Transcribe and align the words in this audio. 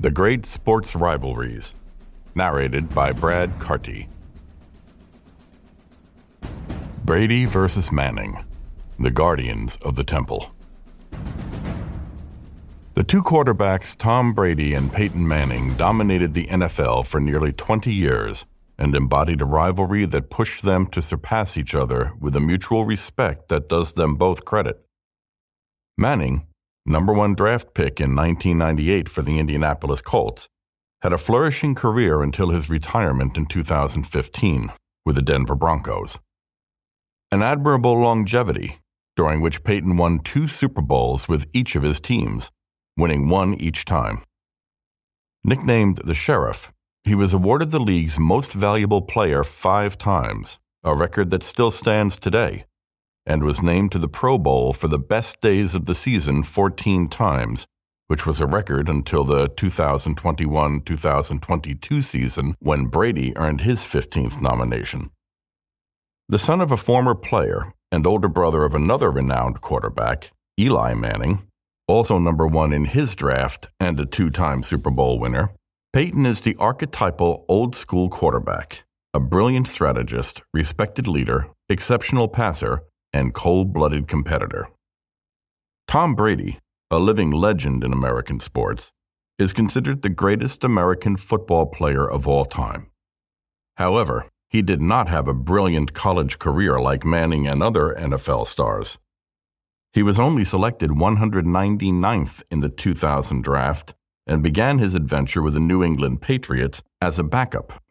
The 0.00 0.12
Great 0.12 0.46
Sports 0.46 0.94
Rivalries, 0.94 1.74
narrated 2.36 2.94
by 2.94 3.10
Brad 3.10 3.58
Carty. 3.58 4.08
Brady 7.04 7.46
versus 7.46 7.90
Manning, 7.90 8.44
the 9.00 9.10
Guardians 9.10 9.76
of 9.82 9.96
the 9.96 10.04
Temple. 10.04 10.52
The 12.94 13.02
two 13.02 13.24
quarterbacks, 13.24 13.96
Tom 13.96 14.34
Brady 14.34 14.72
and 14.72 14.92
Peyton 14.92 15.26
Manning, 15.26 15.74
dominated 15.74 16.32
the 16.32 16.46
NFL 16.46 17.04
for 17.04 17.18
nearly 17.18 17.50
20 17.50 17.92
years 17.92 18.46
and 18.78 18.94
embodied 18.94 19.40
a 19.40 19.44
rivalry 19.44 20.06
that 20.06 20.30
pushed 20.30 20.62
them 20.62 20.86
to 20.86 21.02
surpass 21.02 21.56
each 21.56 21.74
other 21.74 22.12
with 22.20 22.36
a 22.36 22.40
mutual 22.40 22.84
respect 22.84 23.48
that 23.48 23.68
does 23.68 23.94
them 23.94 24.14
both 24.14 24.44
credit. 24.44 24.80
Manning, 25.96 26.46
number 26.88 27.12
one 27.12 27.34
draft 27.34 27.74
pick 27.74 28.00
in 28.00 28.16
1998 28.16 29.08
for 29.08 29.22
the 29.22 29.38
Indianapolis 29.38 30.00
Colts, 30.00 30.48
had 31.02 31.12
a 31.12 31.18
flourishing 31.18 31.74
career 31.74 32.22
until 32.22 32.50
his 32.50 32.70
retirement 32.70 33.36
in 33.36 33.46
2015 33.46 34.72
with 35.04 35.16
the 35.16 35.22
Denver 35.22 35.54
Broncos. 35.54 36.18
An 37.30 37.42
admirable 37.42 38.00
longevity, 38.00 38.78
during 39.16 39.40
which 39.40 39.62
Peyton 39.62 39.96
won 39.96 40.20
two 40.20 40.48
Super 40.48 40.80
Bowls 40.80 41.28
with 41.28 41.46
each 41.52 41.76
of 41.76 41.82
his 41.82 42.00
teams, 42.00 42.50
winning 42.96 43.28
one 43.28 43.54
each 43.54 43.84
time. 43.84 44.22
Nicknamed 45.44 45.98
the 45.98 46.14
Sheriff, 46.14 46.72
he 47.04 47.14
was 47.14 47.32
awarded 47.32 47.70
the 47.70 47.78
league's 47.78 48.18
most 48.18 48.52
valuable 48.52 49.02
player 49.02 49.44
five 49.44 49.96
times, 49.96 50.58
a 50.82 50.94
record 50.94 51.30
that 51.30 51.42
still 51.42 51.70
stands 51.70 52.16
today, 52.16 52.64
and 53.28 53.44
was 53.44 53.62
named 53.62 53.92
to 53.92 53.98
the 53.98 54.08
Pro 54.08 54.38
Bowl 54.38 54.72
for 54.72 54.88
the 54.88 54.98
best 54.98 55.40
days 55.42 55.74
of 55.74 55.84
the 55.84 55.94
season 55.94 56.42
14 56.42 57.08
times, 57.08 57.66
which 58.06 58.24
was 58.24 58.40
a 58.40 58.46
record 58.46 58.88
until 58.88 59.22
the 59.22 59.48
2021 59.48 60.80
2022 60.80 62.00
season 62.00 62.54
when 62.58 62.86
Brady 62.86 63.36
earned 63.36 63.60
his 63.60 63.80
15th 63.80 64.40
nomination. 64.40 65.10
The 66.30 66.38
son 66.38 66.62
of 66.62 66.72
a 66.72 66.76
former 66.76 67.14
player 67.14 67.74
and 67.92 68.06
older 68.06 68.28
brother 68.28 68.64
of 68.64 68.74
another 68.74 69.10
renowned 69.10 69.60
quarterback, 69.60 70.30
Eli 70.58 70.94
Manning, 70.94 71.46
also 71.86 72.18
number 72.18 72.46
one 72.46 72.72
in 72.72 72.86
his 72.86 73.14
draft 73.14 73.68
and 73.78 74.00
a 74.00 74.06
two 74.06 74.30
time 74.30 74.62
Super 74.62 74.90
Bowl 74.90 75.18
winner, 75.18 75.50
Peyton 75.92 76.26
is 76.26 76.40
the 76.40 76.56
archetypal 76.58 77.44
old 77.48 77.74
school 77.74 78.08
quarterback, 78.08 78.84
a 79.12 79.20
brilliant 79.20 79.68
strategist, 79.68 80.42
respected 80.52 81.06
leader, 81.06 81.48
exceptional 81.70 82.28
passer, 82.28 82.82
and 83.12 83.34
cold 83.34 83.72
blooded 83.72 84.08
competitor. 84.08 84.68
Tom 85.86 86.14
Brady, 86.14 86.58
a 86.90 86.98
living 86.98 87.30
legend 87.30 87.82
in 87.82 87.92
American 87.92 88.40
sports, 88.40 88.92
is 89.38 89.52
considered 89.52 90.02
the 90.02 90.08
greatest 90.08 90.64
American 90.64 91.16
football 91.16 91.66
player 91.66 92.08
of 92.08 92.26
all 92.26 92.44
time. 92.44 92.90
However, 93.76 94.26
he 94.50 94.62
did 94.62 94.80
not 94.80 95.08
have 95.08 95.28
a 95.28 95.34
brilliant 95.34 95.92
college 95.92 96.38
career 96.38 96.80
like 96.80 97.04
Manning 97.04 97.46
and 97.46 97.62
other 97.62 97.94
NFL 97.98 98.46
stars. 98.46 98.98
He 99.92 100.02
was 100.02 100.18
only 100.18 100.44
selected 100.44 100.90
199th 100.90 102.42
in 102.50 102.60
the 102.60 102.68
2000 102.68 103.42
draft 103.42 103.94
and 104.26 104.42
began 104.42 104.78
his 104.78 104.94
adventure 104.94 105.42
with 105.42 105.54
the 105.54 105.60
New 105.60 105.82
England 105.82 106.20
Patriots 106.20 106.82
as 107.00 107.18
a 107.18 107.24
backup. 107.24 107.82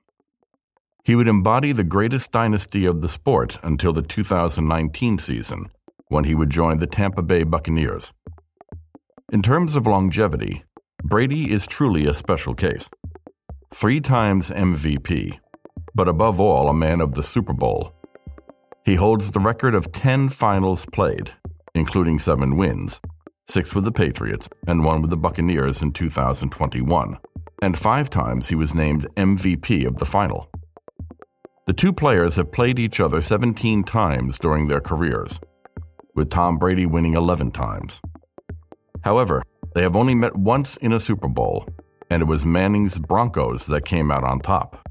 He 1.07 1.15
would 1.15 1.29
embody 1.29 1.71
the 1.71 1.85
greatest 1.85 2.33
dynasty 2.33 2.85
of 2.85 2.99
the 2.99 3.07
sport 3.07 3.59
until 3.63 3.93
the 3.93 4.01
2019 4.01 5.17
season, 5.19 5.71
when 6.09 6.25
he 6.25 6.35
would 6.35 6.49
join 6.49 6.79
the 6.79 6.85
Tampa 6.85 7.21
Bay 7.21 7.43
Buccaneers. 7.43 8.11
In 9.31 9.41
terms 9.41 9.77
of 9.77 9.87
longevity, 9.87 10.65
Brady 11.01 11.49
is 11.49 11.65
truly 11.65 12.07
a 12.07 12.13
special 12.13 12.53
case. 12.53 12.89
Three 13.73 14.01
times 14.01 14.51
MVP, 14.51 15.39
but 15.95 16.09
above 16.09 16.41
all, 16.41 16.67
a 16.67 16.73
man 16.73 16.99
of 16.99 17.13
the 17.13 17.23
Super 17.23 17.53
Bowl. 17.53 17.93
He 18.83 18.95
holds 18.95 19.31
the 19.31 19.39
record 19.39 19.75
of 19.75 19.93
10 19.93 20.27
finals 20.27 20.85
played, 20.87 21.31
including 21.73 22.19
seven 22.19 22.57
wins, 22.57 22.99
six 23.47 23.73
with 23.73 23.85
the 23.85 23.93
Patriots, 23.93 24.49
and 24.67 24.83
one 24.83 25.01
with 25.01 25.11
the 25.11 25.15
Buccaneers 25.15 25.81
in 25.81 25.93
2021. 25.93 27.17
And 27.61 27.79
five 27.79 28.09
times 28.09 28.49
he 28.49 28.55
was 28.55 28.75
named 28.75 29.07
MVP 29.15 29.85
of 29.87 29.99
the 29.99 30.05
final. 30.05 30.49
The 31.67 31.73
two 31.73 31.91
players 31.91 32.37
have 32.37 32.53
played 32.53 32.79
each 32.79 33.01
other 33.01 33.21
17 33.21 33.83
times 33.83 34.39
during 34.39 34.69
their 34.69 34.79
careers, 34.79 35.37
with 36.15 36.29
Tom 36.29 36.57
Brady 36.57 36.85
winning 36.85 37.15
11 37.15 37.51
times. 37.51 37.99
However, 39.01 39.43
they 39.75 39.81
have 39.81 39.97
only 39.97 40.15
met 40.15 40.37
once 40.37 40.77
in 40.77 40.93
a 40.93 40.99
Super 40.99 41.27
Bowl, 41.27 41.67
and 42.09 42.21
it 42.21 42.25
was 42.25 42.45
Manning's 42.45 42.99
Broncos 42.99 43.65
that 43.65 43.83
came 43.83 44.11
out 44.11 44.23
on 44.23 44.39
top. 44.39 44.87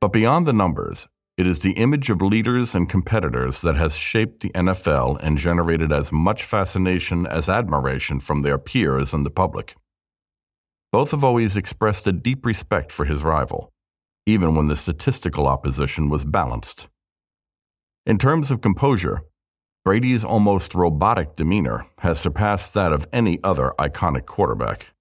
But 0.00 0.12
beyond 0.12 0.46
the 0.46 0.52
numbers, 0.52 1.08
it 1.36 1.48
is 1.48 1.58
the 1.58 1.72
image 1.72 2.10
of 2.10 2.22
leaders 2.22 2.76
and 2.76 2.88
competitors 2.88 3.60
that 3.62 3.74
has 3.74 3.96
shaped 3.96 4.42
the 4.42 4.50
NFL 4.50 5.18
and 5.20 5.36
generated 5.36 5.90
as 5.90 6.12
much 6.12 6.44
fascination 6.44 7.26
as 7.26 7.48
admiration 7.48 8.20
from 8.20 8.42
their 8.42 8.56
peers 8.56 9.12
and 9.12 9.26
the 9.26 9.30
public. 9.30 9.74
Both 10.92 11.10
have 11.10 11.24
always 11.24 11.56
expressed 11.56 12.06
a 12.06 12.12
deep 12.12 12.46
respect 12.46 12.92
for 12.92 13.04
his 13.04 13.24
rival, 13.24 13.72
even 14.26 14.54
when 14.54 14.66
the 14.66 14.76
statistical 14.76 15.46
opposition 15.46 16.08
was 16.08 16.24
balanced. 16.24 16.88
In 18.04 18.18
terms 18.18 18.50
of 18.50 18.60
composure, 18.60 19.22
Brady's 19.84 20.24
almost 20.24 20.74
robotic 20.74 21.36
demeanor 21.36 21.86
has 21.98 22.20
surpassed 22.20 22.74
that 22.74 22.92
of 22.92 23.06
any 23.12 23.38
other 23.42 23.72
iconic 23.78 24.26
quarterback. 24.26 24.92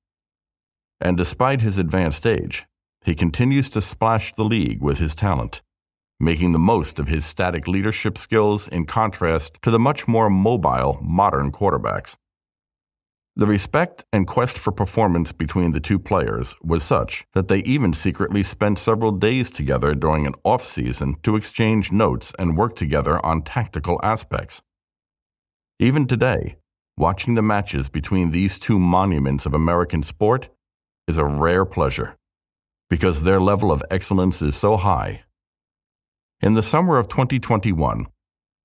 And 1.02 1.18
despite 1.18 1.62
his 1.62 1.78
advanced 1.78 2.26
age, 2.26 2.66
he 3.04 3.16
continues 3.16 3.70
to 3.72 3.82
splash 3.82 4.34
the 4.34 4.46
league 4.46 4.82
with 4.82 5.00
his 5.00 5.14
talent 5.14 5.62
making 6.20 6.54
the 6.54 6.60
most 6.60 6.98
of 6.98 7.08
his 7.08 7.26
static 7.26 7.68
leadership 7.68 8.18
skills 8.18 8.68
in 8.68 8.86
contrast 8.86 9.60
to 9.62 9.70
the 9.70 9.80
much 9.80 10.08
more 10.08 10.30
mobile 10.30 10.98
modern 11.02 11.52
quarterbacks. 11.52 12.16
The 13.36 13.48
respect 13.48 14.06
and 14.14 14.26
quest 14.26 14.58
for 14.58 14.72
performance 14.72 15.32
between 15.32 15.72
the 15.72 15.80
two 15.80 16.00
players 16.00 16.56
was 16.64 16.84
such 16.84 17.26
that 17.34 17.50
they 17.50 17.60
even 17.60 17.94
secretly 17.94 18.44
spent 18.44 18.80
several 18.80 19.12
days 19.12 19.50
together 19.50 19.94
during 19.94 20.26
an 20.26 20.36
off 20.44 20.66
season 20.66 21.16
to 21.24 21.36
exchange 21.36 21.92
notes 21.92 22.34
and 22.40 22.58
work 22.58 22.76
together 22.76 23.24
on 23.26 23.42
tactical 23.42 24.00
aspects. 24.04 24.62
Even 25.80 26.08
today, 26.08 26.56
watching 26.98 27.36
the 27.36 27.42
matches 27.42 27.90
between 27.90 28.32
these 28.32 28.58
two 28.58 28.80
monuments 28.80 29.46
of 29.46 29.54
American 29.54 30.02
sport 30.02 30.50
is 31.08 31.18
a 31.18 31.26
rare 31.26 31.66
pleasure 31.66 32.16
because 32.90 33.24
their 33.24 33.42
level 33.42 33.72
of 33.72 33.84
excellence 33.92 34.42
is 34.42 34.56
so 34.56 34.78
high 34.78 35.26
in 36.42 36.54
the 36.54 36.62
summer 36.62 36.98
of 36.98 37.08
2021, 37.08 38.08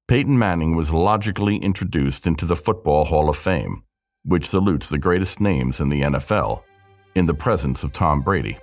Peyton 0.08 0.38
Manning 0.38 0.76
was 0.76 0.92
logically 0.92 1.56
introduced 1.56 2.26
into 2.26 2.44
the 2.44 2.56
Football 2.56 3.04
Hall 3.06 3.30
of 3.30 3.36
Fame, 3.36 3.84
which 4.24 4.48
salutes 4.48 4.88
the 4.88 4.98
greatest 4.98 5.40
names 5.40 5.80
in 5.80 5.88
the 5.88 6.02
NFL, 6.02 6.62
in 7.14 7.26
the 7.26 7.34
presence 7.34 7.84
of 7.84 7.92
Tom 7.92 8.20
Brady. 8.20 8.58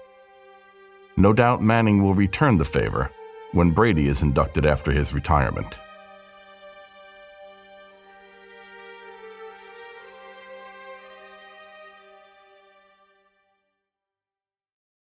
No 1.18 1.34
doubt 1.34 1.62
Manning 1.62 2.04
will 2.04 2.14
return 2.14 2.58
the 2.58 2.66
favor 2.66 3.12
when 3.54 3.72
Brady 3.72 4.08
is 4.08 4.22
inducted 4.22 4.66
after 4.66 4.92
his 4.92 5.14
retirement. 5.14 5.80